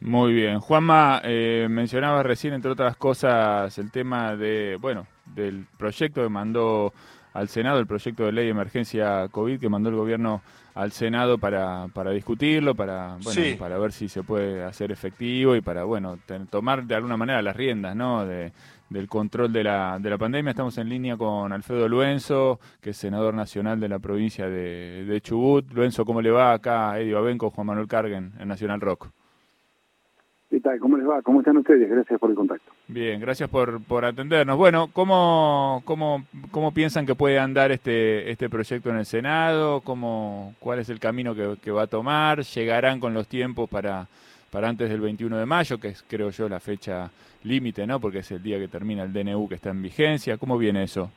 Muy 0.00 0.32
bien. 0.32 0.60
Juanma, 0.60 1.20
eh, 1.24 1.66
mencionabas 1.68 2.24
recién, 2.24 2.54
entre 2.54 2.70
otras 2.70 2.96
cosas, 2.96 3.76
el 3.78 3.90
tema 3.90 4.34
de, 4.34 4.78
bueno, 4.80 5.06
del 5.26 5.66
proyecto 5.76 6.22
que 6.22 6.28
mandó 6.30 6.94
al 7.34 7.48
Senado, 7.48 7.78
el 7.78 7.86
proyecto 7.86 8.24
de 8.24 8.32
ley 8.32 8.46
de 8.46 8.50
emergencia 8.50 9.28
COVID 9.28 9.60
que 9.60 9.68
mandó 9.68 9.90
el 9.90 9.96
gobierno 9.96 10.40
al 10.74 10.92
Senado 10.92 11.36
para, 11.36 11.88
para 11.92 12.12
discutirlo, 12.12 12.74
para, 12.74 13.18
bueno, 13.22 13.42
para 13.58 13.78
ver 13.78 13.92
si 13.92 14.08
se 14.08 14.22
puede 14.22 14.64
hacer 14.64 14.90
efectivo 14.90 15.54
y 15.54 15.60
para, 15.60 15.84
bueno, 15.84 16.18
tomar 16.48 16.84
de 16.84 16.94
alguna 16.94 17.18
manera 17.18 17.42
las 17.42 17.54
riendas, 17.54 17.94
¿no? 17.94 18.24
De, 18.24 18.52
del 18.88 19.06
control 19.06 19.52
de 19.52 19.64
la, 19.64 19.98
de 20.00 20.08
la 20.10 20.16
pandemia. 20.16 20.50
Estamos 20.50 20.78
en 20.78 20.88
línea 20.88 21.18
con 21.18 21.52
Alfredo 21.52 21.88
Luenzo, 21.88 22.58
que 22.80 22.90
es 22.90 22.96
senador 22.96 23.34
nacional 23.34 23.78
de 23.78 23.88
la 23.88 23.98
provincia 23.98 24.48
de, 24.48 25.04
de 25.04 25.20
Chubut. 25.20 25.70
Luenzo, 25.72 26.06
¿cómo 26.06 26.22
le 26.22 26.30
va 26.30 26.54
acá? 26.54 26.98
Eddie 26.98 27.12
Babenco, 27.12 27.50
Juan 27.50 27.66
Manuel 27.66 27.86
Carguen, 27.86 28.32
en 28.40 28.48
Nacional 28.48 28.80
Rock. 28.80 29.10
¿Qué 30.50 30.58
tal? 30.58 30.80
¿Cómo 30.80 30.96
les 30.96 31.08
va? 31.08 31.22
¿Cómo 31.22 31.40
están 31.40 31.56
ustedes? 31.58 31.88
Gracias 31.88 32.18
por 32.18 32.28
el 32.28 32.34
contacto. 32.34 32.72
Bien, 32.88 33.20
gracias 33.20 33.48
por, 33.48 33.80
por 33.84 34.04
atendernos. 34.04 34.56
Bueno, 34.56 34.90
¿cómo, 34.92 35.80
cómo, 35.84 36.24
¿cómo 36.50 36.74
piensan 36.74 37.06
que 37.06 37.14
puede 37.14 37.38
andar 37.38 37.70
este, 37.70 38.28
este 38.28 38.50
proyecto 38.50 38.90
en 38.90 38.96
el 38.96 39.06
Senado? 39.06 39.80
¿Cómo, 39.82 40.56
¿Cuál 40.58 40.80
es 40.80 40.90
el 40.90 40.98
camino 40.98 41.36
que, 41.36 41.54
que 41.62 41.70
va 41.70 41.82
a 41.82 41.86
tomar? 41.86 42.40
¿Llegarán 42.40 42.98
con 42.98 43.14
los 43.14 43.28
tiempos 43.28 43.70
para, 43.70 44.08
para 44.50 44.68
antes 44.68 44.90
del 44.90 45.00
21 45.00 45.38
de 45.38 45.46
mayo, 45.46 45.78
que 45.78 45.88
es, 45.88 46.04
creo 46.08 46.30
yo, 46.30 46.48
la 46.48 46.58
fecha 46.58 47.08
límite, 47.44 47.86
¿no? 47.86 48.00
Porque 48.00 48.18
es 48.18 48.30
el 48.32 48.42
día 48.42 48.58
que 48.58 48.66
termina 48.66 49.04
el 49.04 49.12
DNU 49.12 49.48
que 49.48 49.54
está 49.54 49.70
en 49.70 49.82
vigencia. 49.82 50.36
¿Cómo 50.36 50.58
viene 50.58 50.82
eso? 50.82 51.12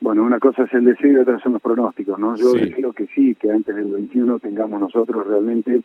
Bueno, 0.00 0.22
una 0.22 0.38
cosa 0.38 0.62
es 0.62 0.72
el 0.74 0.84
deseo 0.84 1.10
y 1.10 1.16
otra 1.16 1.40
son 1.40 1.54
los 1.54 1.62
pronósticos, 1.62 2.20
¿no? 2.20 2.36
Yo 2.36 2.52
creo 2.52 2.92
que 2.92 3.08
sí, 3.08 3.34
que 3.34 3.50
antes 3.50 3.74
del 3.74 3.90
21 3.90 4.38
tengamos 4.38 4.80
nosotros 4.80 5.26
realmente 5.26 5.82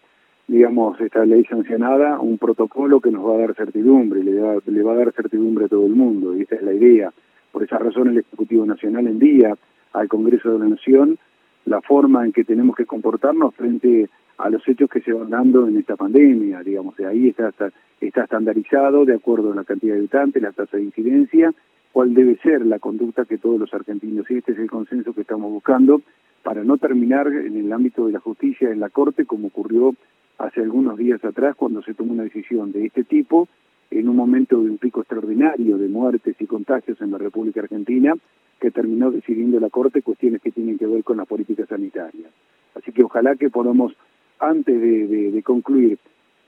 digamos, 0.49 0.99
esta 0.99 1.23
ley 1.25 1.45
sancionada, 1.45 2.19
un 2.19 2.39
protocolo 2.39 2.99
que 2.99 3.11
nos 3.11 3.23
va 3.23 3.35
a 3.35 3.37
dar 3.37 3.55
certidumbre, 3.55 4.23
le, 4.23 4.31
le 4.31 4.83
va 4.83 4.93
a 4.93 4.95
dar 4.95 5.13
certidumbre 5.13 5.65
a 5.65 5.67
todo 5.67 5.85
el 5.85 5.93
mundo, 5.93 6.35
y 6.35 6.41
esa 6.41 6.55
es 6.55 6.63
la 6.63 6.73
idea. 6.73 7.13
Por 7.51 7.63
esa 7.63 7.77
razón 7.77 8.09
el 8.09 8.17
Ejecutivo 8.17 8.65
Nacional 8.65 9.05
envía 9.05 9.55
al 9.93 10.07
Congreso 10.07 10.51
de 10.51 10.59
la 10.59 10.65
Nación 10.65 11.19
la 11.65 11.81
forma 11.81 12.25
en 12.25 12.31
que 12.31 12.43
tenemos 12.43 12.75
que 12.75 12.87
comportarnos 12.87 13.53
frente 13.53 14.09
a 14.39 14.49
los 14.49 14.67
hechos 14.67 14.89
que 14.89 15.01
se 15.01 15.13
van 15.13 15.29
dando 15.29 15.67
en 15.67 15.77
esta 15.77 15.95
pandemia, 15.95 16.63
digamos, 16.63 16.97
de 16.97 17.05
ahí 17.05 17.27
está, 17.27 17.49
está, 17.49 17.71
está 18.01 18.23
estandarizado 18.23 19.05
de 19.05 19.13
acuerdo 19.13 19.51
a 19.51 19.55
la 19.55 19.63
cantidad 19.63 19.93
de 19.93 19.99
habitantes, 19.99 20.41
la 20.41 20.51
tasa 20.51 20.77
de 20.77 20.83
incidencia, 20.83 21.53
cuál 21.91 22.15
debe 22.15 22.37
ser 22.37 22.65
la 22.65 22.79
conducta 22.79 23.25
que 23.25 23.37
todos 23.37 23.59
los 23.59 23.71
argentinos, 23.71 24.25
y 24.31 24.37
este 24.37 24.53
es 24.53 24.57
el 24.57 24.69
consenso 24.69 25.13
que 25.13 25.21
estamos 25.21 25.51
buscando, 25.51 26.01
para 26.41 26.63
no 26.63 26.77
terminar 26.77 27.27
en 27.27 27.55
el 27.55 27.71
ámbito 27.71 28.07
de 28.07 28.13
la 28.13 28.19
justicia 28.19 28.71
en 28.71 28.79
la 28.79 28.89
Corte 28.89 29.25
como 29.25 29.47
ocurrió 29.47 29.93
hace 30.39 30.61
algunos 30.61 30.97
días 30.97 31.23
atrás 31.23 31.55
cuando 31.55 31.83
se 31.83 31.93
tomó 31.93 32.13
una 32.13 32.23
decisión 32.23 32.71
de 32.71 32.85
este 32.85 33.03
tipo, 33.03 33.47
en 33.91 34.07
un 34.07 34.15
momento 34.15 34.61
de 34.61 34.69
un 34.69 34.77
pico 34.77 35.01
extraordinario 35.01 35.77
de 35.77 35.87
muertes 35.87 36.35
y 36.39 36.45
contagios 36.45 36.99
en 37.01 37.11
la 37.11 37.17
República 37.17 37.61
Argentina, 37.61 38.13
que 38.59 38.71
terminó 38.71 39.11
decidiendo 39.11 39.59
la 39.59 39.69
Corte 39.69 40.01
cuestiones 40.01 40.41
que 40.41 40.51
tienen 40.51 40.77
que 40.77 40.85
ver 40.85 41.03
con 41.03 41.17
la 41.17 41.25
política 41.25 41.65
sanitaria. 41.65 42.27
Así 42.75 42.91
que 42.91 43.03
ojalá 43.03 43.35
que 43.35 43.49
podamos, 43.49 43.93
antes 44.39 44.81
de, 44.81 45.41
concluir 45.43 45.97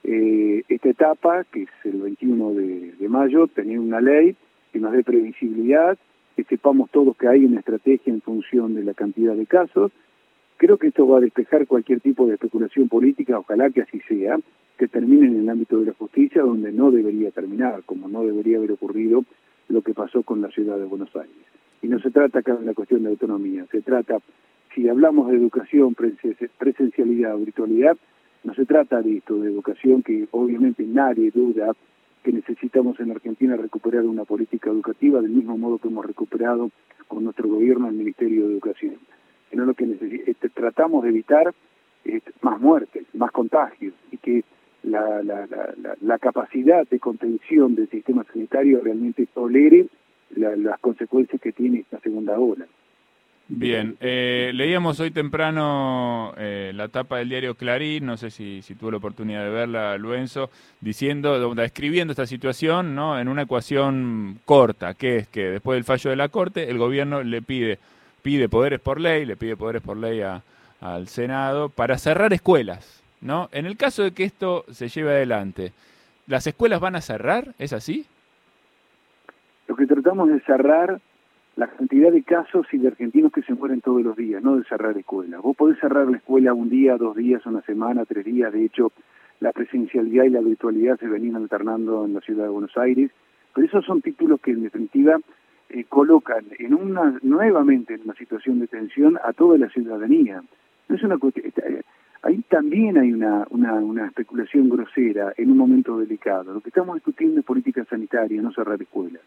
eh, 0.03 0.63
esta 0.69 0.89
etapa, 0.89 1.43
que 1.45 1.63
es 1.63 1.69
el 1.83 2.01
21 2.01 2.53
de, 2.53 2.91
de 2.93 3.09
mayo, 3.09 3.47
tener 3.47 3.79
una 3.79 4.01
ley 4.01 4.35
que 4.71 4.79
nos 4.79 4.93
dé 4.93 5.03
previsibilidad, 5.03 5.97
que 6.35 6.43
sepamos 6.43 6.89
todos 6.91 7.17
que 7.17 7.27
hay 7.27 7.45
una 7.45 7.59
estrategia 7.59 8.13
en 8.13 8.21
función 8.21 8.75
de 8.75 8.83
la 8.83 8.93
cantidad 8.93 9.35
de 9.35 9.45
casos, 9.45 9.91
Creo 10.61 10.77
que 10.77 10.89
esto 10.89 11.07
va 11.07 11.17
a 11.17 11.21
despejar 11.21 11.65
cualquier 11.65 12.01
tipo 12.01 12.27
de 12.27 12.35
especulación 12.35 12.87
política, 12.87 13.39
ojalá 13.39 13.71
que 13.71 13.81
así 13.81 13.99
sea, 14.01 14.37
que 14.77 14.87
termine 14.87 15.25
en 15.25 15.39
el 15.39 15.49
ámbito 15.49 15.79
de 15.79 15.87
la 15.87 15.93
justicia, 15.93 16.43
donde 16.43 16.71
no 16.71 16.91
debería 16.91 17.31
terminar, 17.31 17.81
como 17.83 18.07
no 18.07 18.23
debería 18.23 18.59
haber 18.59 18.73
ocurrido 18.73 19.25
lo 19.69 19.81
que 19.81 19.95
pasó 19.95 20.21
con 20.21 20.39
la 20.39 20.51
ciudad 20.51 20.77
de 20.77 20.85
Buenos 20.85 21.15
Aires. 21.15 21.33
Y 21.81 21.87
no 21.87 21.99
se 21.99 22.11
trata 22.11 22.37
acá 22.37 22.53
de 22.53 22.63
la 22.63 22.75
cuestión 22.75 23.01
de 23.01 23.09
autonomía, 23.09 23.65
se 23.71 23.81
trata, 23.81 24.19
si 24.75 24.87
hablamos 24.87 25.31
de 25.31 25.37
educación, 25.37 25.95
presencialidad 25.95 27.33
o 27.33 27.39
virtualidad, 27.39 27.97
no 28.43 28.53
se 28.53 28.67
trata 28.67 29.01
de 29.01 29.17
esto, 29.17 29.39
de 29.39 29.49
educación, 29.49 30.03
que 30.03 30.27
obviamente 30.29 30.83
nadie 30.83 31.31
duda 31.31 31.73
que 32.21 32.31
necesitamos 32.31 32.99
en 32.99 33.09
Argentina 33.09 33.57
recuperar 33.57 34.05
una 34.05 34.25
política 34.25 34.69
educativa 34.69 35.21
del 35.21 35.31
mismo 35.31 35.57
modo 35.57 35.79
que 35.79 35.87
hemos 35.87 36.05
recuperado 36.05 36.69
con 37.07 37.23
nuestro 37.23 37.49
gobierno 37.49 37.87
el 37.87 37.95
Ministerio 37.95 38.47
de 38.47 38.53
Educación 38.53 38.97
sino 39.51 39.65
lo 39.65 39.73
que 39.75 39.85
este, 40.25 40.49
tratamos 40.49 41.03
de 41.03 41.09
evitar 41.09 41.53
más 42.41 42.59
muertes, 42.59 43.05
más 43.13 43.31
contagios 43.31 43.93
y 44.11 44.17
que 44.17 44.43
la, 44.83 45.21
la, 45.21 45.45
la, 45.45 45.95
la, 46.01 46.17
capacidad 46.17 46.87
de 46.89 46.99
contención 46.99 47.75
del 47.75 47.87
sistema 47.89 48.23
sanitario 48.23 48.81
realmente 48.83 49.27
tolere 49.27 49.85
las 50.35 50.79
consecuencias 50.79 51.39
que 51.39 51.51
tiene 51.51 51.79
esta 51.79 51.99
segunda 51.99 52.39
ola. 52.39 52.65
Bien, 53.53 53.97
eh, 53.99 54.51
leíamos 54.53 55.01
hoy 55.01 55.11
temprano 55.11 56.33
eh, 56.37 56.71
la 56.73 56.87
tapa 56.87 57.17
del 57.17 57.27
diario 57.27 57.55
Clarín, 57.55 58.05
no 58.05 58.15
sé 58.15 58.31
si, 58.31 58.61
si 58.61 58.75
tuvo 58.75 58.91
la 58.91 58.97
oportunidad 58.97 59.43
de 59.43 59.49
verla, 59.49 59.97
Luenzo, 59.97 60.49
diciendo, 60.79 61.53
describiendo 61.53 62.13
esta 62.13 62.25
situación 62.25 62.95
¿no? 62.95 63.19
en 63.19 63.27
una 63.27 63.41
ecuación 63.41 64.39
corta, 64.45 64.93
que 64.93 65.17
es 65.17 65.27
que 65.27 65.49
después 65.49 65.75
del 65.75 65.83
fallo 65.83 66.11
de 66.11 66.15
la 66.15 66.29
Corte, 66.29 66.69
el 66.69 66.77
gobierno 66.77 67.23
le 67.23 67.41
pide 67.41 67.77
pide 68.21 68.49
poderes 68.49 68.79
por 68.79 68.99
ley, 68.99 69.25
le 69.25 69.35
pide 69.35 69.55
poderes 69.55 69.81
por 69.81 69.97
ley 69.97 70.21
al 70.79 71.07
Senado 71.07 71.69
para 71.69 71.97
cerrar 71.97 72.33
escuelas, 72.33 73.03
¿no? 73.21 73.49
En 73.51 73.65
el 73.65 73.77
caso 73.77 74.03
de 74.03 74.11
que 74.11 74.23
esto 74.23 74.65
se 74.71 74.87
lleve 74.87 75.11
adelante, 75.11 75.73
¿las 76.27 76.47
escuelas 76.47 76.79
van 76.79 76.95
a 76.95 77.01
cerrar? 77.01 77.53
¿Es 77.59 77.73
así? 77.73 78.05
Lo 79.67 79.75
que 79.75 79.85
tratamos 79.85 80.29
de 80.29 80.39
cerrar 80.41 80.99
la 81.55 81.67
cantidad 81.67 82.11
de 82.11 82.23
casos 82.23 82.65
y 82.71 82.77
de 82.77 82.87
argentinos 82.87 83.31
que 83.31 83.41
se 83.43 83.53
mueren 83.53 83.81
todos 83.81 84.01
los 84.01 84.15
días, 84.15 84.41
no 84.41 84.55
de 84.55 84.63
cerrar 84.63 84.97
escuelas. 84.97 85.41
Vos 85.41 85.55
podés 85.55 85.79
cerrar 85.79 86.07
la 86.07 86.17
escuela 86.17 86.53
un 86.53 86.69
día, 86.69 86.97
dos 86.97 87.15
días, 87.15 87.45
una 87.45 87.61
semana, 87.61 88.05
tres 88.05 88.25
días. 88.25 88.53
De 88.53 88.63
hecho, 88.63 88.91
la 89.39 89.51
presencialidad 89.51 90.23
y 90.23 90.29
la 90.29 90.39
virtualidad 90.39 90.99
se 90.99 91.07
venían 91.07 91.35
alternando 91.35 92.05
en 92.05 92.13
la 92.13 92.21
ciudad 92.21 92.45
de 92.45 92.49
Buenos 92.49 92.75
Aires. 92.77 93.11
Pero 93.53 93.67
esos 93.67 93.85
son 93.85 94.01
títulos 94.01 94.39
que, 94.39 94.51
en 94.51 94.63
definitiva, 94.63 95.17
eh, 95.73 95.85
colocan 95.87 96.45
en 96.59 96.73
una 96.73 97.17
nuevamente 97.21 97.93
en 97.93 98.01
una 98.03 98.13
situación 98.15 98.59
de 98.59 98.67
tensión 98.67 99.17
a 99.23 99.31
toda 99.31 99.57
la 99.57 99.69
ciudadanía. 99.69 100.43
No 100.89 100.95
es 100.95 101.03
una 101.03 101.15
eh, 101.15 101.81
ahí 102.23 102.43
también 102.49 102.97
hay 102.97 103.13
una, 103.13 103.47
una, 103.49 104.05
especulación 104.05 104.69
grosera 104.69 105.33
en 105.37 105.49
un 105.49 105.57
momento 105.57 105.97
delicado. 105.97 106.53
Lo 106.53 106.61
que 106.61 106.69
estamos 106.69 106.95
discutiendo 106.95 107.39
es 107.39 107.45
política 107.45 107.85
sanitaria, 107.85 108.41
no 108.41 108.51
cerrar 108.51 108.81
escuelas. 108.81 109.21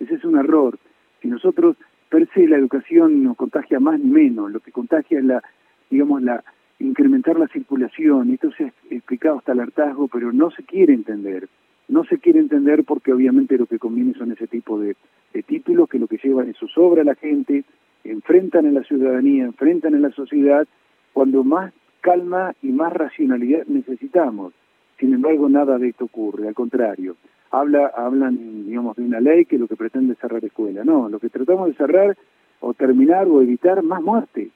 Ese 0.00 0.14
es 0.14 0.24
un 0.24 0.36
error. 0.36 0.78
Si 1.22 1.28
nosotros 1.28 1.76
per 2.08 2.28
se 2.34 2.48
la 2.48 2.56
educación 2.56 3.22
nos 3.22 3.36
contagia 3.36 3.78
más 3.78 4.00
ni 4.00 4.10
menos, 4.10 4.50
lo 4.50 4.60
que 4.60 4.72
contagia 4.72 5.18
es 5.18 5.24
la, 5.24 5.42
digamos, 5.90 6.22
la 6.22 6.42
incrementar 6.80 7.38
la 7.38 7.48
circulación, 7.48 8.30
esto 8.30 8.50
se 8.52 8.64
ha 8.64 8.72
explicado 8.90 9.38
hasta 9.38 9.52
el 9.52 9.60
hartazgo, 9.60 10.08
pero 10.08 10.32
no 10.32 10.50
se 10.50 10.64
quiere 10.64 10.92
entender. 10.92 11.48
No 11.86 12.04
se 12.04 12.18
quiere 12.18 12.40
entender 12.40 12.82
porque 12.84 13.12
obviamente 13.12 13.58
lo 13.58 13.66
que 13.66 13.78
conviene 13.78 14.14
son 14.14 14.32
ese 14.32 14.46
tipo 14.46 14.80
de, 14.80 14.96
títulos 15.44 15.88
que 15.88 15.98
lo 15.98 16.06
que 16.06 16.18
llevan 16.22 16.48
es 16.48 16.56
su 16.56 16.68
sobra 16.68 17.02
a 17.02 17.04
la 17.04 17.14
gente, 17.14 17.64
enfrentan 18.04 18.66
en 18.66 18.74
la 18.74 18.82
ciudadanía, 18.82 19.44
enfrentan 19.44 19.94
en 19.94 20.02
la 20.02 20.10
sociedad, 20.10 20.66
cuando 21.12 21.44
más 21.44 21.72
calma 22.00 22.54
y 22.62 22.68
más 22.68 22.92
racionalidad 22.92 23.64
necesitamos. 23.66 24.52
Sin 24.98 25.14
embargo, 25.14 25.48
nada 25.48 25.78
de 25.78 25.88
esto 25.88 26.04
ocurre, 26.04 26.48
al 26.48 26.54
contrario. 26.54 27.16
Habla, 27.50 27.86
hablan, 27.96 28.66
digamos, 28.66 28.96
de 28.96 29.04
una 29.04 29.20
ley 29.20 29.44
que 29.44 29.58
lo 29.58 29.68
que 29.68 29.76
pretende 29.76 30.12
es 30.12 30.18
cerrar 30.18 30.44
escuela. 30.44 30.84
No, 30.84 31.08
lo 31.08 31.18
que 31.18 31.30
tratamos 31.30 31.68
de 31.68 31.74
cerrar 31.74 32.16
o 32.60 32.74
terminar 32.74 33.26
o 33.28 33.40
evitar 33.40 33.82
más 33.82 34.02
muertes. 34.02 34.48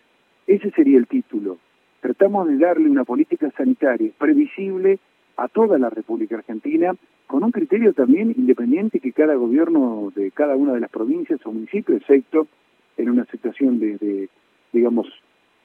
Ese 0.47 0.71
sería 0.73 0.99
el 0.99 1.07
título. 1.07 1.59
Tratamos 2.01 2.49
de 2.49 2.59
darle 2.59 2.89
una 2.89 3.05
política 3.05 3.51
sanitaria 3.57 4.11
previsible 4.19 4.99
a 5.37 5.49
toda 5.49 5.79
la 5.79 5.91
República 5.91 6.37
Argentina 6.37 6.95
con 7.29 7.45
un 7.45 7.53
criterio 7.53 7.93
también 7.93 8.35
independiente 8.37 9.01
que 9.01 9.13
cada 9.13 9.35
gobierno 9.35 10.11
de 10.17 10.31
cada 10.31 10.57
una 10.57 10.73
de 10.73 10.81
las 10.81 10.91
provincias 10.91 11.39
o 11.45 11.53
municipios, 11.53 12.01
excepto 12.01 12.49
en 12.97 13.11
una 13.11 13.27
situación 13.27 13.79
de, 13.79 14.31
digamos, 14.73 15.07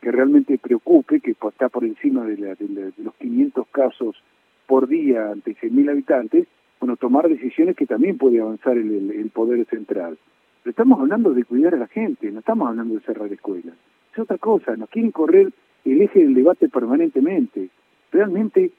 que 0.01 0.11
realmente 0.11 0.57
preocupe, 0.57 1.21
que 1.21 1.31
está 1.31 1.69
por 1.69 1.85
encima 1.85 2.25
de, 2.25 2.55
los 2.97 3.15
500 3.15 3.65
casos 3.69 4.21
por 4.67 4.89
día 4.89 5.31
ante 5.31 5.55
100.000 5.55 5.89
habitantes, 5.89 6.47
bueno, 6.81 6.97
tomar 6.97 7.29
decisiones 7.29 7.77
que 7.77 7.85
también 7.85 8.17
puede 8.17 8.41
avanzar 8.41 8.77
el, 8.77 9.11
el, 9.11 9.29
poder 9.29 9.65
central. 9.67 10.17
Pero 10.63 10.71
estamos 10.71 10.99
hablando 10.99 11.33
de 11.33 11.45
cuidar 11.45 11.75
a 11.75 11.77
la 11.77 11.87
gente, 11.87 12.29
no 12.29 12.39
estamos 12.39 12.67
hablando 12.67 12.95
de 12.95 12.99
cerrar 13.01 13.31
escuelas. 13.31 13.75
Es 14.11 14.19
otra 14.19 14.37
cosa, 14.37 14.75
nos 14.75 14.89
quieren 14.89 15.11
correr 15.11 15.53
el 15.85 16.01
eje 16.01 16.19
del 16.19 16.33
debate 16.33 16.67
permanentemente. 16.67 17.69
Realmente 18.11 18.71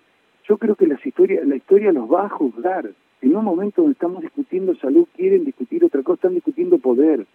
yo 0.46 0.58
creo 0.58 0.74
que 0.74 0.86
las 0.86 1.04
historias, 1.04 1.46
la 1.46 1.56
historia 1.56 1.92
los 1.92 2.10
va 2.10 2.26
a 2.26 2.28
juzgar. 2.28 2.90
En 3.22 3.36
un 3.36 3.44
momento 3.44 3.80
donde 3.80 3.94
estamos 3.94 4.22
discutiendo 4.22 4.74
salud, 4.76 5.06
quieren 5.16 5.44
discutir 5.44 5.84
otra 5.84 6.02
cosa, 6.02 6.16
están 6.16 6.34
discutiendo 6.34 6.78
poder. 6.78 7.26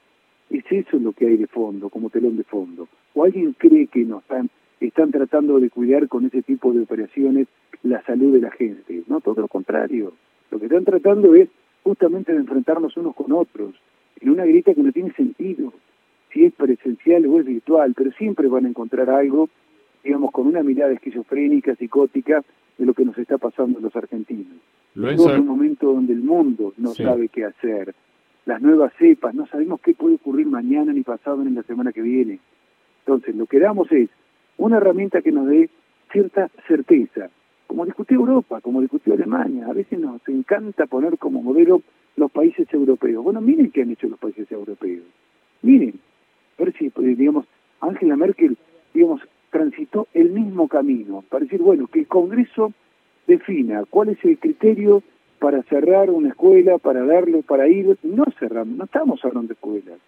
Es 0.50 0.64
eso 0.70 0.98
lo 0.98 1.14
que 1.14 1.28
hay 1.28 1.38
de 1.38 1.48
fondo, 1.48 1.90
como 1.90 2.10
telón 2.10 2.38
de 2.38 2.44
fondo. 2.44 2.88
O 3.16 3.24
alguien 3.24 3.54
cree 3.54 3.88
que 3.88 4.04
nos 4.06 4.22
están, 4.22 4.50
están 4.80 5.12
tratando 5.12 5.60
de 5.60 5.70
cuidar 5.70 6.08
con 6.08 6.26
ese 6.26 6.44
tipo 6.44 6.72
de 6.72 6.82
operaciones 6.82 7.48
la 7.84 8.04
salud 8.04 8.34
de 8.34 8.42
la 8.42 8.52
gente, 8.52 9.04
no 9.08 9.22
todo 9.22 9.42
lo 9.42 9.48
contrario. 9.48 10.14
Lo 10.52 10.60
que 10.60 10.66
están 10.66 10.86
tratando 10.86 11.34
es 11.34 11.50
justamente 11.84 12.34
de 12.34 12.40
enfrentarnos 12.40 12.96
unos 12.98 13.16
con 13.16 13.32
otros, 13.32 13.74
en 14.20 14.30
una 14.30 14.46
grita 14.46 14.74
que 14.74 14.84
no 14.84 14.92
tiene 14.92 15.14
sentido, 15.14 15.74
si 16.32 16.46
es 16.46 16.54
presencial 16.54 17.26
o 17.26 17.40
es 17.40 17.46
virtual, 17.46 17.94
pero 17.96 18.12
siempre 18.12 18.48
van 18.48 18.66
a 18.66 18.70
encontrar 18.70 19.10
algo, 19.10 19.50
digamos, 20.04 20.32
con 20.32 20.48
una 20.48 20.62
mirada 20.62 20.92
esquizofrénica, 20.92 21.76
psicótica, 21.76 22.44
de 22.80 22.86
lo 22.86 22.94
que 22.94 23.06
nos 23.06 23.18
está 23.18 23.38
pasando 23.38 23.78
en 23.78 23.84
los 23.84 23.96
argentinos. 23.96 24.58
Es 24.96 25.20
un 25.20 25.46
momento 25.46 25.94
donde 25.94 26.14
el 26.14 26.22
mundo 26.22 26.74
no 26.78 26.94
sabe 26.94 27.28
qué 27.28 27.46
hacer. 27.46 27.94
Las 28.46 28.62
nuevas 28.62 28.94
cepas, 28.98 29.36
no 29.36 29.46
sabemos 29.48 29.82
qué 29.82 29.94
puede 29.94 30.16
ocurrir 30.16 30.48
mañana, 30.48 30.92
ni 30.94 31.04
pasado, 31.04 31.44
ni 31.44 31.52
la 31.52 31.62
semana 31.64 31.92
que 31.92 32.02
viene. 32.02 32.40
Entonces, 33.06 33.36
lo 33.36 33.46
que 33.46 33.60
damos 33.60 33.92
es 33.92 34.10
una 34.58 34.78
herramienta 34.78 35.22
que 35.22 35.32
nos 35.32 35.48
dé 35.48 35.70
cierta 36.12 36.50
certeza, 36.68 37.30
como 37.68 37.86
discutió 37.86 38.18
Europa, 38.18 38.62
como 38.62 38.82
discutió 38.82 39.14
Alemania. 39.14 39.68
A 39.68 39.74
veces 39.74 40.00
nos 40.00 40.28
encanta 40.28 40.88
poner 40.88 41.18
como 41.18 41.44
modelo 41.44 41.84
los 42.16 42.32
países 42.32 42.68
europeos. 42.74 43.24
Bueno, 43.24 43.42
miren 43.42 43.72
qué 43.72 43.82
han 43.82 43.92
hecho 43.92 44.08
los 44.08 44.20
países 44.20 44.50
europeos. 44.52 45.04
Miren, 45.62 46.00
a 46.58 46.64
ver 46.64 46.74
si, 46.78 46.90
pues, 46.90 47.18
digamos, 47.18 47.46
Angela 47.82 48.16
Merkel, 48.16 48.58
digamos, 48.94 49.22
transitó 49.50 50.08
el 50.14 50.32
mismo 50.32 50.68
camino, 50.68 51.24
para 51.30 51.44
decir, 51.44 51.62
bueno, 51.62 51.88
que 51.88 52.00
el 52.00 52.08
Congreso 52.08 52.74
defina 53.28 53.84
cuál 53.90 54.10
es 54.10 54.24
el 54.24 54.38
criterio 54.38 55.04
para 55.40 55.64
cerrar 55.64 56.10
una 56.10 56.30
escuela, 56.30 56.78
para 56.78 57.06
darle, 57.06 57.44
para 57.44 57.68
ir, 57.68 57.98
no 58.04 58.26
cerramos, 58.38 58.78
no 58.78 58.84
estamos 58.86 59.24
hablando 59.24 59.50
de 59.50 59.54
escuelas, 59.54 60.00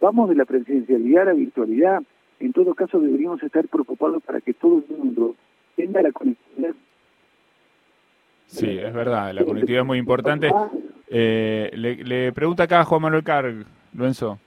vamos 0.00 0.28
de 0.28 0.34
la 0.34 0.44
presencialidad 0.44 1.22
a 1.22 1.26
la 1.26 1.32
virtualidad, 1.34 2.02
en 2.40 2.52
todo 2.52 2.74
caso 2.74 2.98
deberíamos 2.98 3.42
estar 3.42 3.68
preocupados 3.68 4.22
para 4.22 4.40
que 4.40 4.54
todo 4.54 4.82
el 4.88 4.96
mundo 4.96 5.36
tenga 5.76 6.02
la 6.02 6.10
conectividad. 6.10 6.74
Sí, 8.46 8.78
es 8.78 8.92
verdad, 8.92 9.32
la 9.32 9.44
conectividad 9.44 9.82
es 9.82 9.86
muy 9.86 9.98
importante. 9.98 10.50
Eh, 11.08 11.70
le, 11.74 12.32
pregunta 12.32 12.64
acá 12.64 12.80
a 12.80 12.84
Juan 12.84 13.02
Manuel 13.02 13.22
Carg, 13.22 13.64
Lorenzo. 13.94 14.38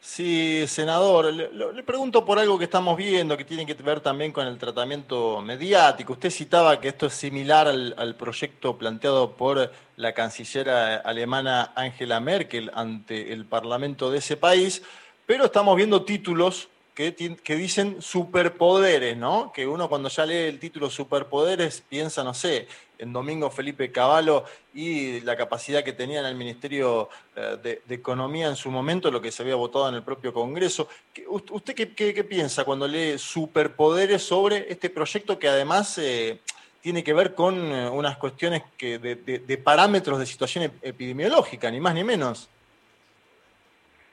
Sí, 0.00 0.64
senador, 0.68 1.32
le, 1.34 1.82
pregunto 1.82 2.24
por 2.24 2.38
algo 2.38 2.56
que 2.56 2.64
estamos 2.64 2.96
viendo 2.96 3.36
que 3.36 3.44
tiene 3.44 3.66
que 3.66 3.74
ver 3.74 4.00
también 4.00 4.32
con 4.32 4.46
el 4.46 4.56
tratamiento 4.56 5.40
mediático. 5.42 6.12
Usted 6.12 6.30
citaba 6.30 6.80
que 6.80 6.88
esto 6.88 7.06
es 7.06 7.14
similar 7.14 7.66
al, 7.66 8.14
proyecto 8.16 8.78
planteado 8.78 9.32
por 9.32 9.72
la 9.96 10.12
canciller 10.14 10.70
alemana 10.70 11.72
Angela 11.74 12.20
Merkel 12.20 12.70
ante 12.74 13.32
el 13.32 13.44
Parlamento 13.44 14.10
de 14.10 14.18
ese 14.18 14.36
país, 14.36 14.82
pero 15.26 15.46
estamos 15.46 15.76
viendo 15.76 16.04
títulos 16.04 16.68
que, 16.98 17.54
dicen 17.54 18.02
superpoderes, 18.02 19.16
¿no? 19.16 19.52
Que 19.52 19.68
uno 19.68 19.88
cuando 19.88 20.08
ya 20.08 20.26
lee 20.26 20.48
el 20.48 20.58
título 20.58 20.90
superpoderes 20.90 21.84
piensa, 21.88 22.24
no 22.24 22.34
sé, 22.34 22.66
en 22.98 23.12
Domingo 23.12 23.50
Felipe 23.50 23.92
Cavallo 23.92 24.42
y 24.74 25.20
la 25.20 25.36
capacidad 25.36 25.84
que 25.84 25.92
tenía 25.92 26.18
en 26.18 26.26
el 26.26 26.34
Ministerio 26.34 27.08
eh, 27.36 27.80
de, 27.86 27.94
Economía 27.94 28.48
en 28.48 28.56
su 28.56 28.68
momento, 28.72 29.12
lo 29.12 29.20
que 29.20 29.30
se 29.30 29.44
había 29.44 29.54
votado 29.54 29.88
en 29.88 29.94
el 29.94 30.02
propio 30.02 30.32
Congreso. 30.32 30.88
¿Usted 31.28 31.74
qué, 31.76 32.24
piensa 32.24 32.64
cuando 32.64 32.88
lee 32.88 33.16
superpoderes 33.16 34.20
sobre 34.22 34.66
este 34.68 34.90
proyecto 34.90 35.38
que 35.38 35.46
además 35.46 35.98
eh, 35.98 36.40
tiene 36.80 37.04
que 37.04 37.12
ver 37.12 37.32
con 37.36 37.54
eh, 37.72 37.88
unas 37.88 38.16
cuestiones 38.16 38.64
de, 38.80 39.60
parámetros 39.62 40.18
de 40.18 40.26
situación 40.26 40.72
epidemiológica, 40.82 41.70
ni 41.70 41.78
más 41.78 41.94
ni 41.94 42.02
menos? 42.02 42.48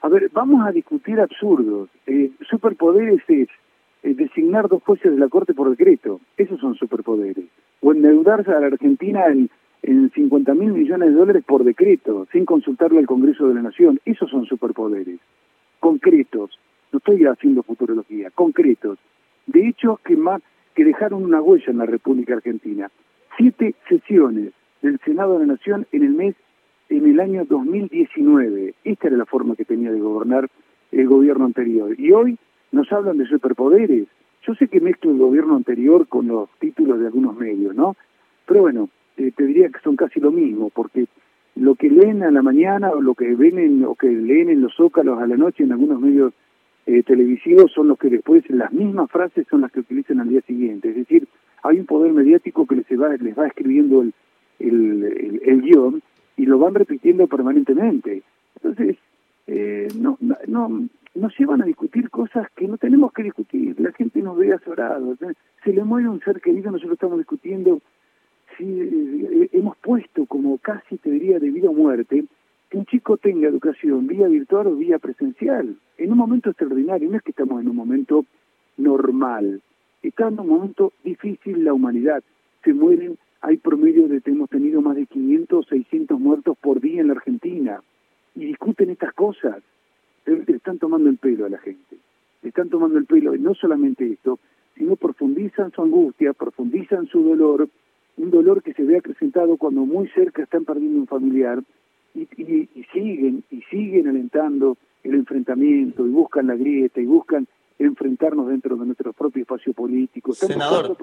A 0.06 0.08
ver, 0.08 0.30
vamos 0.32 0.64
a 0.64 0.70
discutir 0.70 1.18
absurdos. 1.18 1.88
superpoderes 2.48 3.20
es 3.28 4.16
designar 4.16 4.68
dos 4.68 4.80
jueces 4.84 5.10
de 5.10 5.18
la 5.18 5.28
Corte 5.28 5.52
por 5.52 5.68
decreto. 5.68 6.20
Esos 6.36 6.60
son 6.60 6.76
superpoderes 6.76 7.46
o 7.80 7.90
endeudarse 7.90 8.52
a 8.52 8.60
la 8.60 8.68
Argentina 8.68 9.26
en, 9.26 9.50
en 9.82 10.12
50 10.12 10.54
mil 10.54 10.74
millones 10.74 11.08
de 11.08 11.14
dólares 11.16 11.42
por 11.44 11.64
decreto, 11.64 12.28
sin 12.30 12.44
consultarle 12.44 13.00
al 13.00 13.06
Congreso 13.08 13.48
de 13.48 13.54
la 13.54 13.62
Nación. 13.62 13.98
Esos 14.04 14.30
son 14.30 14.46
superpoderes, 14.46 15.18
concretos. 15.80 16.56
No 16.92 16.98
estoy 16.98 17.24
haciendo 17.24 17.64
futurología, 17.64 18.30
concretos. 18.30 19.00
De 19.48 19.66
hecho, 19.66 19.98
que, 20.04 20.16
más, 20.16 20.40
que 20.76 20.84
dejaron 20.84 21.24
una 21.24 21.42
huella 21.42 21.72
en 21.72 21.78
la 21.78 21.86
República 21.86 22.34
Argentina. 22.34 22.92
Siete 23.36 23.74
sesiones 23.88 24.52
del 24.82 25.00
Senado 25.04 25.32
de 25.32 25.46
la 25.46 25.54
Nación 25.54 25.84
en 25.90 26.04
el 26.04 26.10
mes, 26.10 26.36
en 26.88 27.06
el 27.06 27.20
año 27.20 27.44
2019. 27.44 28.74
Esta 28.84 29.08
era 29.08 29.16
la 29.16 29.26
forma 29.26 29.56
que 29.56 29.64
tenía 29.64 29.90
de 29.92 30.00
gobernar 30.00 30.48
el 30.92 31.06
gobierno 31.08 31.44
anterior. 31.44 31.98
Y 31.98 32.12
hoy 32.12 32.38
nos 32.72 32.90
hablan 32.92 33.18
de 33.18 33.26
superpoderes. 33.26 34.06
Yo 34.46 34.54
sé 34.54 34.68
que 34.68 34.80
mezclo 34.80 35.10
el 35.10 35.18
gobierno 35.18 35.56
anterior 35.56 36.06
con 36.06 36.28
los 36.28 36.48
títulos 36.58 37.00
de 37.00 37.06
algunos 37.06 37.36
medios, 37.36 37.74
¿no? 37.74 37.96
Pero 38.46 38.62
bueno, 38.62 38.88
eh, 39.16 39.32
te 39.34 39.44
diría 39.44 39.68
que 39.68 39.80
son 39.80 39.96
casi 39.96 40.20
lo 40.20 40.30
mismo, 40.30 40.70
porque 40.70 41.06
lo 41.56 41.74
que 41.74 41.90
leen 41.90 42.22
a 42.22 42.30
la 42.30 42.42
mañana 42.42 42.90
o 42.90 43.00
lo 43.00 43.14
que 43.14 43.34
ven 43.34 43.58
en, 43.58 43.84
o 43.84 43.94
que 43.94 44.08
leen 44.08 44.50
en 44.50 44.60
los 44.60 44.74
zócalos 44.74 45.20
a 45.20 45.26
la 45.26 45.36
noche 45.36 45.64
en 45.64 45.72
algunos 45.72 46.00
medios 46.00 46.32
eh, 46.86 47.02
televisivos 47.02 47.72
son 47.72 47.88
los 47.88 47.98
que 47.98 48.10
después 48.10 48.48
las 48.48 48.72
mismas 48.72 49.10
frases 49.10 49.46
son 49.50 49.62
las 49.62 49.72
que 49.72 49.80
utilizan 49.80 50.20
al 50.20 50.28
día 50.28 50.42
siguiente. 50.42 50.90
Es 50.90 50.96
decir, 50.96 51.26
hay 51.62 51.80
un 51.80 51.86
poder 51.86 52.12
mediático 52.12 52.66
que 52.66 52.76
les 52.76 52.86
va, 53.00 53.16
les 53.16 53.36
va 53.36 53.48
escribiendo 53.48 54.02
el, 54.02 54.12
el, 54.60 55.40
el, 55.44 55.62
guion 55.62 56.02
y 56.36 56.46
lo 56.46 56.58
van 56.58 56.74
repitiendo 56.74 57.26
permanentemente. 57.26 58.22
Entonces, 58.56 58.96
eh, 59.46 59.88
no, 59.98 60.18
no, 60.20 60.88
nos 61.14 61.38
llevan 61.38 61.62
a 61.62 61.66
discutir 61.66 62.10
cosas 62.10 62.48
que 62.54 62.68
no 62.68 62.76
tenemos 62.78 63.12
que 63.12 63.22
discutir. 63.22 63.80
La 63.80 63.92
gente 63.92 64.20
nos 64.20 64.36
ve 64.36 64.52
azorados. 64.52 65.18
Se 65.64 65.72
le 65.72 65.84
muere 65.84 66.08
un 66.08 66.20
ser 66.20 66.40
querido, 66.40 66.70
nosotros 66.70 66.94
estamos 66.94 67.18
discutiendo 67.18 67.80
si 68.56 68.64
eh, 68.64 69.48
hemos 69.52 69.76
puesto 69.78 70.26
como 70.26 70.58
casi 70.58 70.96
te 70.98 71.10
diría 71.10 71.38
de 71.38 71.50
vida 71.50 71.70
o 71.70 71.74
muerte 71.74 72.24
que 72.70 72.78
un 72.78 72.86
chico 72.86 73.16
tenga 73.16 73.48
educación 73.48 74.06
vía 74.06 74.28
virtual 74.28 74.68
o 74.68 74.76
vía 74.76 74.98
presencial. 74.98 75.76
En 75.98 76.12
un 76.12 76.18
momento 76.18 76.50
extraordinario, 76.50 77.08
no 77.10 77.16
es 77.16 77.22
que 77.22 77.30
estamos 77.30 77.60
en 77.60 77.68
un 77.68 77.76
momento 77.76 78.24
normal, 78.76 79.60
está 80.02 80.28
en 80.28 80.40
un 80.40 80.48
momento 80.48 80.92
difícil 81.04 81.64
la 81.64 81.72
humanidad. 81.72 82.22
Se 82.64 82.74
mueren, 82.74 83.16
hay 83.40 83.56
promedio 83.58 84.08
de, 84.08 84.20
hemos 84.24 84.50
tenido 84.50 84.80
más 84.80 84.96
de 84.96 85.06
500 85.06 85.66
o 85.66 85.68
600 85.68 86.18
muertos 86.18 86.56
por 86.58 86.80
día 86.80 87.00
en 87.00 87.08
la 87.08 87.14
Argentina. 87.14 87.80
Y 88.34 88.46
discuten 88.46 88.90
estas 88.90 89.12
cosas. 89.14 89.62
Le 90.26 90.56
están 90.56 90.78
tomando 90.78 91.08
el 91.08 91.18
pelo 91.18 91.46
a 91.46 91.48
la 91.48 91.58
gente. 91.58 91.96
Le 92.42 92.48
están 92.48 92.68
tomando 92.68 92.98
el 92.98 93.06
pelo, 93.06 93.34
y 93.34 93.38
no 93.38 93.54
solamente 93.54 94.10
esto, 94.12 94.38
sino 94.76 94.96
profundizan 94.96 95.72
su 95.72 95.82
angustia, 95.82 96.32
profundizan 96.32 97.06
su 97.06 97.22
dolor, 97.22 97.68
un 98.16 98.30
dolor 98.30 98.62
que 98.62 98.74
se 98.74 98.82
ve 98.82 98.98
acrecentado 98.98 99.56
cuando 99.56 99.86
muy 99.86 100.08
cerca 100.08 100.42
están 100.42 100.64
perdiendo 100.64 100.98
un 101.00 101.06
familiar, 101.06 101.62
y, 102.14 102.22
y 102.42 102.84
siguen, 102.92 103.44
y 103.50 103.62
siguen 103.62 104.08
alentando 104.08 104.76
el 105.02 105.14
enfrentamiento, 105.14 106.06
y 106.06 106.10
buscan 106.10 106.48
la 106.48 106.56
grieta, 106.56 107.00
y 107.00 107.06
buscan 107.06 107.46
enfrentarnos 107.78 108.48
dentro 108.48 108.76
de 108.76 108.86
nuestro 108.86 109.12
propio 109.12 109.42
espacio 109.42 109.72
político. 109.72 110.32
Senador, 110.32 110.96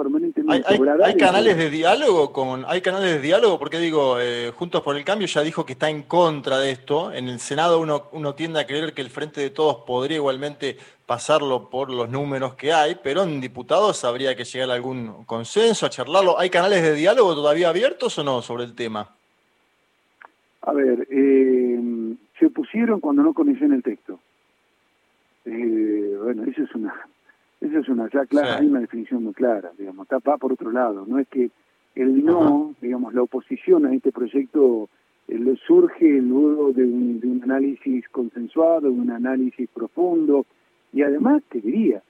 ¿hay, 1.04 1.16
canales 1.16 1.58
de 1.58 1.70
diálogo 1.70 2.34
con, 2.34 2.66
hay 2.68 2.82
canales 2.82 3.14
de 3.14 3.20
diálogo, 3.20 3.60
porque 3.60 3.78
digo, 3.80 4.20
eh, 4.20 4.52
Juntos 4.56 4.82
por 4.82 4.98
el 4.98 5.04
Cambio 5.04 5.28
ya 5.28 5.42
dijo 5.42 5.66
que 5.66 5.74
está 5.74 5.90
en 5.90 6.04
contra 6.04 6.58
de 6.58 6.72
esto. 6.72 7.12
En 7.14 7.28
el 7.28 7.40
Senado 7.40 7.80
uno, 7.80 8.06
uno 8.12 8.34
tiende 8.34 8.60
a 8.60 8.68
creer 8.68 8.94
que 8.94 9.02
el 9.02 9.10
Frente 9.10 9.42
de 9.42 9.50
Todos 9.52 9.84
podría 9.86 10.18
igualmente 10.18 10.78
pasarlo 11.06 11.70
por 11.70 11.92
los 11.92 12.10
números 12.10 12.56
que 12.56 12.74
hay, 12.74 12.98
pero 13.04 13.24
en 13.24 13.40
diputados 13.40 14.04
habría 14.04 14.36
que 14.36 14.46
llegar 14.46 14.72
a 14.72 14.74
algún 14.74 15.26
consenso, 15.26 15.86
a 15.86 15.90
charlarlo. 15.90 16.40
¿Hay 16.40 16.50
canales 16.50 16.82
de 16.82 16.96
diálogo 16.96 17.36
todavía 17.36 17.70
abiertos 17.70 18.18
o 18.18 18.24
no 18.24 18.42
sobre 18.42 18.64
el 18.64 18.74
tema? 18.74 19.10
A 20.62 20.72
ver, 20.72 21.08
eh, 21.12 22.16
se 22.40 22.50
pusieron 22.50 23.00
cuando 23.00 23.22
no 23.22 23.34
conocían 23.34 23.74
el 23.74 23.84
texto. 23.84 24.20
Bueno, 26.44 26.52
eso 26.52 26.64
es 26.64 26.76
una, 26.76 26.94
eso 27.62 27.80
es 27.80 27.88
una, 27.88 28.10
ya 28.10 28.26
clara, 28.26 28.58
hay 28.58 28.68
una 28.68 28.82
definición 28.82 29.24
muy 29.24 29.34
clara, 29.34 29.72
digamos, 29.78 30.08
va 30.08 30.38
por 30.38 30.52
otro 30.52 30.72
lado, 30.72 31.06
no 31.08 31.18
es 31.18 31.28
que 31.30 31.52
el 31.96 32.26
no, 32.26 32.76
digamos, 32.82 33.14
la 33.14 33.22
oposición 33.22 33.86
a 33.86 33.94
este 33.94 34.12
proyecto 34.12 34.90
eh, 35.30 35.56
surge 35.66 36.06
luego 36.22 36.74
de 36.74 36.84
un, 36.84 37.22
de 37.22 37.28
un 37.28 37.44
análisis 37.44 38.10
consensuado, 38.10 38.82
de 38.82 38.90
un 38.90 39.12
análisis 39.12 39.70
profundo, 39.74 40.46
y 40.92 41.02
además 41.04 41.44
te 41.50 41.62
diría, 41.62 42.02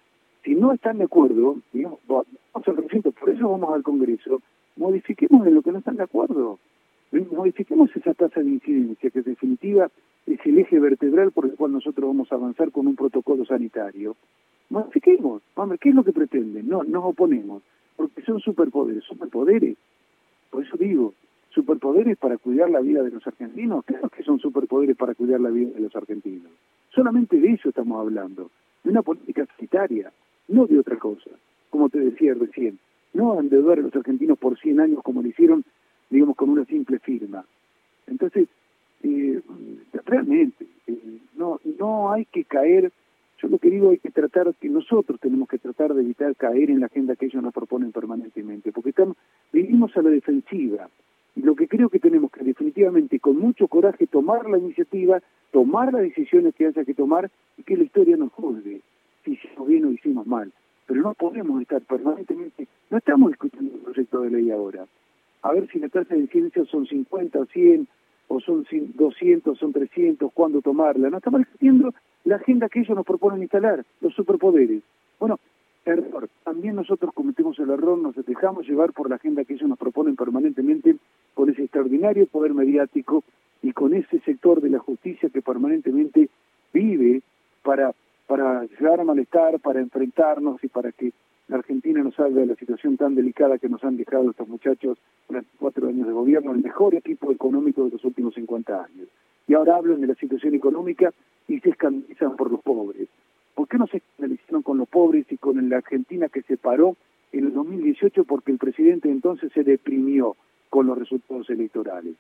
si 0.44 0.56
no 0.56 0.74
están 0.74 0.98
de 0.98 1.04
acuerdo, 1.04 1.58
digamos, 1.72 2.00
vamos 2.08 2.26
al 2.66 2.78
recinto, 2.78 3.12
por 3.12 3.30
eso 3.30 3.48
vamos 3.50 3.76
al 3.76 3.84
Congreso, 3.84 4.42
modifiquemos 4.78 5.46
en 5.46 5.54
lo 5.54 5.62
que 5.62 5.72
no 5.72 5.78
están 5.78 5.98
de 5.98 6.04
acuerdo, 6.04 6.58
modifiquemos 7.22 7.96
esa 7.96 8.14
tasa 8.14 8.42
de 8.42 8.50
incidencia, 8.50 9.10
que 9.10 9.20
en 9.20 9.26
definitiva 9.26 9.90
es 10.26 10.40
el 10.46 10.60
eje 10.60 10.80
vertebral 10.80 11.32
por 11.32 11.46
el 11.46 11.56
cual 11.56 11.74
nosotros 11.74 12.08
vamos 12.08 12.32
a 12.32 12.36
avanzar 12.36 12.72
con 12.72 12.88
un 12.88 12.96
protocolo 12.96 13.46
sanitario. 13.46 14.16
Modifiquemos, 14.70 15.42
hombre, 15.56 15.78
¿qué 15.78 15.90
es 15.90 15.96
lo 15.96 16.04
que 16.04 16.14
pretenden? 16.14 16.68
No, 16.68 16.84
nos 16.84 17.06
oponemos, 17.06 17.62
porque 17.96 18.22
son 18.24 18.40
superpoderes, 18.40 19.04
superpoderes. 19.04 19.78
Por 20.50 20.64
eso 20.64 20.78
digo, 20.78 21.14
superpoderes 21.50 22.18
para 22.18 22.38
cuidar 22.38 22.70
la 22.70 22.80
vida 22.80 23.04
de 23.04 23.12
los 23.12 23.26
argentinos, 23.28 23.86
claro 23.86 24.10
que 24.10 24.24
son 24.24 24.40
superpoderes 24.40 24.98
para 24.98 25.14
cuidar 25.14 25.40
la 25.42 25.50
vida 25.50 25.72
de 25.72 25.82
los 25.82 25.96
argentinos. 25.96 26.52
Solamente 26.90 27.40
de 27.40 27.52
eso 27.52 27.70
estamos 27.70 28.00
hablando, 28.00 28.50
de 28.84 28.90
una 28.90 29.02
política 29.02 29.46
sanitaria, 29.58 30.12
no 30.48 30.66
de 30.66 30.80
otra 30.80 30.98
cosa. 30.98 31.30
Como 31.70 31.90
te 31.90 32.00
decía 32.00 32.34
recién, 32.34 32.80
no 33.14 33.40
endeudar 33.40 33.80
a 33.80 33.82
los 33.82 33.96
argentinos 33.96 34.38
por 34.40 34.58
100 34.58 34.80
años 34.80 35.04
como 35.04 35.22
lo 35.22 35.28
hicieron, 35.28 35.64
digamos, 36.14 36.36
con 36.36 36.50
una 36.52 36.64
simple 36.66 37.00
firma. 37.00 37.44
Entonces, 38.06 38.48
eh, 39.02 39.42
realmente, 40.06 40.66
eh, 40.86 41.18
no, 41.36 41.60
no 41.80 42.12
hay 42.12 42.26
que 42.26 42.44
caer, 42.44 42.92
yo 43.42 43.48
lo 43.48 43.58
que 43.58 43.72
digo 43.72 43.90
hay 43.90 43.98
que 43.98 44.12
tratar, 44.12 44.54
que 44.54 44.70
nosotros 44.70 45.20
tenemos 45.20 45.50
que 45.50 45.58
tratar 45.58 45.94
de 45.94 46.02
evitar 46.02 46.36
caer 46.36 46.70
en 46.70 46.82
la 46.82 46.86
agenda 46.86 47.16
que 47.16 47.26
ellos 47.26 47.42
nos 47.42 47.54
proponen 47.54 47.92
permanentemente, 47.92 48.72
porque 48.72 48.92
estamos, 48.92 49.18
vivimos 49.52 49.98
a 49.98 50.04
la 50.04 50.12
defensiva, 50.12 50.88
lo 51.36 51.56
que 51.56 51.68
creo 51.68 51.90
que 51.90 52.00
tenemos 52.00 52.32
que 52.32 52.44
definitivamente 52.44 53.20
con 53.20 53.38
mucho 53.38 53.68
coraje 53.68 54.06
tomar 54.06 54.48
la 54.48 54.60
iniciativa, 54.60 55.20
tomar 55.52 55.92
las 55.92 56.04
decisiones 56.04 56.54
que 56.54 56.68
haya 56.68 56.86
que 56.86 56.94
tomar 56.94 57.32
y 57.58 57.64
que 57.64 57.76
la 57.76 57.86
historia 57.86 58.18
nos 58.18 58.32
juzgue 58.34 58.82
si 59.26 59.32
hicimos 59.32 59.68
bien 59.68 59.86
o 59.86 59.92
hicimos 59.92 60.28
mal. 60.28 60.52
Pero 60.86 61.02
no 61.02 61.16
podemos 61.16 61.60
estar 61.60 61.82
permanentemente, 61.82 62.68
no 62.92 63.00
estamos 63.00 63.32
discutiendo 63.32 63.74
un 63.74 63.84
proyecto 63.84 64.22
de 64.22 64.30
ley 64.30 64.52
ahora. 64.52 64.86
A 65.44 65.52
ver 65.52 65.68
si 65.70 65.80
la 65.80 65.90
tasa 65.90 66.16
de 66.16 66.22
incidencia 66.22 66.66
son 66.66 66.88
50 66.88 67.40
o 67.40 67.46
100 67.46 67.88
o 68.30 68.40
son 68.40 68.66
200, 68.72 69.58
son 69.58 69.74
300, 69.74 70.32
cuándo 70.34 70.62
tomarla. 70.62 71.10
No 71.10 71.18
estamos 71.18 71.42
discutiendo 71.42 71.94
la 72.24 72.38
agenda 72.38 72.70
que 72.70 72.80
ellos 72.80 72.96
nos 72.96 73.06
proponen 73.06 73.42
instalar, 73.42 73.86
los 74.02 74.14
superpoderes. 74.14 74.82
Bueno, 75.20 75.40
error. 75.86 76.30
También 76.44 76.76
nosotros 76.76 77.14
cometemos 77.14 77.60
el 77.60 77.70
error, 77.70 77.98
nos 77.98 78.16
dejamos 78.26 78.68
llevar 78.68 78.94
por 78.94 79.10
la 79.10 79.16
agenda 79.16 79.44
que 79.44 79.54
ellos 79.54 79.68
nos 79.68 79.78
proponen 79.78 80.16
permanentemente 80.16 80.96
con 81.34 81.50
ese 81.50 81.64
extraordinario 81.64 82.26
poder 82.28 82.54
mediático 82.54 83.24
y 83.62 83.72
con 83.74 83.94
ese 83.94 84.20
sector 84.20 84.62
de 84.62 84.70
la 84.70 84.80
justicia 84.80 85.30
que 85.30 85.42
permanentemente 85.42 86.30
vive 86.74 87.22
para, 87.64 87.94
para 88.28 88.64
llegar 88.64 89.00
a 89.00 89.04
malestar, 89.04 89.60
para 89.60 89.80
enfrentarnos 89.80 90.64
y 90.64 90.68
para 90.68 90.92
que 90.92 91.12
la 91.54 91.60
Argentina 91.60 92.02
nos 92.02 92.16
salga 92.16 92.42
de 92.42 92.48
la 92.48 92.56
situación 92.56 92.98
tan 92.98 93.14
delicada 93.14 93.60
que 93.60 93.70
nos 93.70 93.84
han 93.84 93.96
dejado 93.96 94.32
estos 94.32 94.48
muchachos 94.48 94.98
durante 95.28 95.52
cuatro 95.60 95.88
años 95.88 96.08
de 96.08 96.14
gobierno, 96.14 96.52
el 96.52 96.64
mejor 96.64 96.96
equipo 96.96 97.32
económico 97.32 97.86
de 97.86 97.92
los 97.92 98.04
últimos 98.04 98.34
50 98.34 98.86
años. 98.86 99.08
Y 99.48 99.54
ahora 99.54 99.76
hablan 99.76 100.02
de 100.02 100.08
la 100.08 100.16
situación 100.16 100.56
económica 100.56 101.14
y 101.48 101.60
se 101.60 101.70
escandalizan 101.70 102.36
por 102.38 102.50
los 102.50 102.60
pobres. 102.62 103.08
¿Por 103.54 103.68
qué 103.68 103.78
no 103.78 103.86
se 103.86 103.98
escandalizaron 103.98 104.64
con 104.64 104.80
los 104.80 104.90
pobres 104.90 105.32
y 105.32 105.38
con 105.38 105.70
la 105.70 105.78
Argentina 105.78 106.28
que 106.28 106.42
se 106.42 106.58
paró 106.58 106.98
en 107.32 107.46
el 107.46 107.54
2018 107.54 108.24
porque 108.24 108.52
el 108.52 108.58
presidente 108.58 109.12
entonces 109.12 109.52
se 109.54 109.64
deprimió 109.64 110.36
con 110.72 110.88
los 110.88 110.98
resultados 110.98 111.48
electorales? 111.52 112.16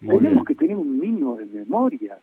Tenemos 0.00 0.44
que 0.44 0.54
tener 0.54 0.76
un 0.76 1.00
mínimo 1.00 1.36
de 1.36 1.46
memoria 1.46 2.18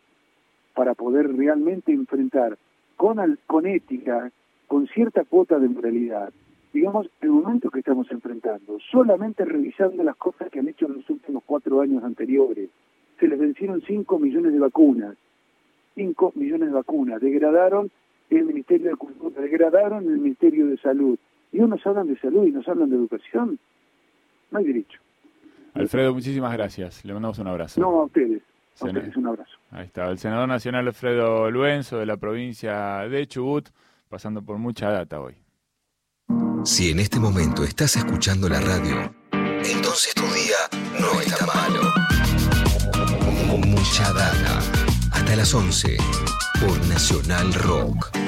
para 0.76 0.94
poder 0.94 1.36
realmente 1.36 1.92
enfrentar 1.92 2.60
con, 2.96 3.40
con 3.48 3.66
ética, 3.66 4.32
con 4.67 4.88
cierta 4.88 5.24
cuota 5.24 5.60
de 5.60 5.69
moralidad, 5.69 6.31
digamos, 6.74 7.10
el 7.22 7.29
momento 7.29 7.69
que 7.69 7.79
estamos 7.79 8.10
enfrentando, 8.12 8.77
solamente 8.91 9.45
revisando 9.45 10.03
las 10.03 10.15
cosas 10.15 10.50
que 10.50 10.60
han 10.60 10.67
hecho 10.67 10.88
en 10.88 10.95
los 10.95 11.10
últimos 11.10 11.43
cuatro 11.45 11.81
años 11.81 12.03
anteriores. 12.03 12.69
Se 13.19 13.27
les 13.27 13.39
vencieron 13.39 13.81
cinco 13.88 14.19
millones 14.19 14.51
de 14.51 14.60
vacunas, 14.60 15.15
5 15.95 16.34
millones 16.36 16.69
de 16.69 16.75
vacunas, 16.75 17.22
degradaron 17.22 17.89
el 18.29 18.45
Ministerio 18.45 18.89
de 18.89 18.95
Cultura, 18.95 19.41
degradaron 19.41 20.03
el 20.03 20.19
Ministerio 20.19 20.67
de 20.67 20.77
Salud. 20.77 21.17
Y 21.51 21.60
unos 21.60 21.86
hablan 21.88 22.07
de 22.07 22.19
salud 22.19 22.45
y 22.45 22.51
nos 22.51 22.67
hablan 22.67 22.89
de 22.89 22.98
educación. 22.98 23.57
No 24.51 24.60
hay 24.60 24.65
derecho. 24.65 25.00
Alfredo, 25.74 26.13
muchísimas 26.13 26.53
gracias. 26.53 27.03
Le 27.05 27.13
mandamos 27.13 27.39
un 27.39 27.48
abrazo. 27.48 27.81
No, 27.81 28.01
a 28.01 28.05
ustedes. 28.05 28.41
A 28.81 28.86
ustedes 28.86 29.15
un 29.15 29.27
abrazo. 29.27 29.57
Ahí 29.72 29.86
está, 29.86 30.10
el 30.10 30.17
senador 30.17 30.50
nacional 30.50 30.88
Alfredo 30.88 31.50
Luenzo 31.50 31.98
de 31.98 32.05
la 32.05 32.17
provincia 32.17 33.07
de 33.07 33.25
Chubut, 33.25 33.69
pasando 34.10 34.44
por 34.44 34.58
mucha 34.58 34.90
data 34.90 35.20
hoy. 35.20 35.36
Si 36.64 36.90
en 36.90 37.00
este 37.00 37.20
momento 37.20 37.64
estás 37.64 37.96
escuchando 37.96 38.50
la 38.50 38.60
radio, 38.60 39.14
entonces 39.32 40.14
tu 40.16 40.24
día 40.24 40.58
no 41.00 41.22
está 41.22 41.46
malo. 41.46 41.82
Mucha 43.68 44.12
data 44.14 44.60
hasta 45.12 45.36
las 45.36 45.54
11 45.54 45.98
por 46.60 46.88
Nacional 46.88 47.54
Rock. 47.54 48.25